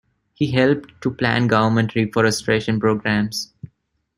He 0.33 0.49
helped 0.49 0.99
to 1.01 1.11
plan 1.11 1.45
government 1.45 1.93
reforestation 1.93 2.79
programmes. 2.79 3.53